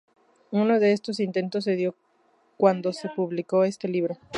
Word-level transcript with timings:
Uno 0.49 0.79
de 0.79 0.93
estos 0.93 1.19
intentos 1.19 1.63
se 1.65 1.75
dio 1.75 1.93
cuando 2.57 2.91
se 2.91 3.07
publicó 3.09 3.63
este 3.65 3.87
libro. 3.87 4.17